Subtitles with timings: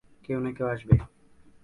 [0.25, 0.95] কেউ না কেউ আসবে।